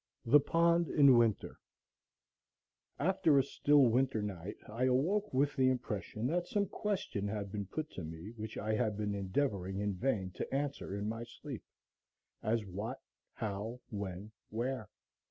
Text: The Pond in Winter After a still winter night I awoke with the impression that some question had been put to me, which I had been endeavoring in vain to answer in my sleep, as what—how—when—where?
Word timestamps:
The 0.25 0.39
Pond 0.39 0.87
in 0.89 1.15
Winter 1.15 1.59
After 2.97 3.37
a 3.37 3.43
still 3.43 3.83
winter 3.83 4.23
night 4.23 4.55
I 4.67 4.85
awoke 4.85 5.31
with 5.31 5.55
the 5.55 5.69
impression 5.69 6.25
that 6.25 6.47
some 6.47 6.65
question 6.65 7.27
had 7.27 7.51
been 7.51 7.67
put 7.67 7.91
to 7.91 8.03
me, 8.03 8.31
which 8.31 8.57
I 8.57 8.73
had 8.73 8.97
been 8.97 9.13
endeavoring 9.13 9.77
in 9.77 9.93
vain 9.93 10.31
to 10.31 10.51
answer 10.51 10.95
in 10.95 11.07
my 11.07 11.23
sleep, 11.25 11.63
as 12.41 12.65
what—how—when—where? 12.65 14.89